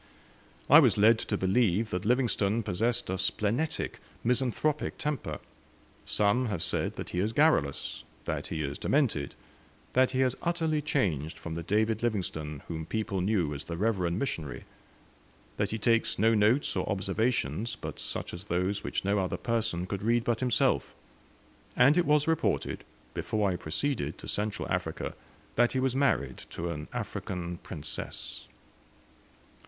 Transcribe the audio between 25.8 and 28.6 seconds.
married to an African princess.